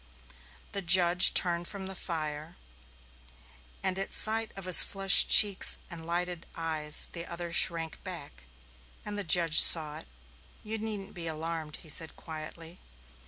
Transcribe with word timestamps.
The 0.71 0.81
judge 0.81 1.31
turned 1.35 1.67
from 1.67 1.85
the 1.85 1.93
fire, 1.93 2.57
and 3.83 3.99
at 3.99 4.13
sight 4.13 4.51
of 4.55 4.65
his 4.65 4.81
flushed 4.81 5.29
cheeks 5.29 5.77
and 5.91 6.07
lighted 6.07 6.47
eyes 6.55 7.09
the 7.11 7.27
other 7.27 7.53
shrank 7.53 8.03
back, 8.03 8.45
and 9.05 9.15
the 9.15 9.23
judge 9.23 9.61
saw 9.61 9.99
it. 9.99 10.07
"You 10.63 10.79
needn't 10.79 11.13
be 11.13 11.27
alarmed," 11.27 11.75
he 11.83 11.89
said 11.89 12.15
quietly. 12.15 12.79